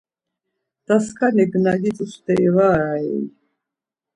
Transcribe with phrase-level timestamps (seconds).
[0.87, 3.21] Daskanik na gitzu steri var arei?